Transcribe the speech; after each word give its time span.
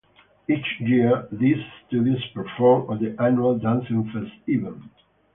Each 0.49 0.65
year, 0.79 1.27
these 1.31 1.63
studios 1.85 2.25
perform 2.33 2.91
at 2.91 2.99
the 3.01 3.15
annual 3.21 3.59
DanceFest 3.59 4.31
event. 4.47 4.89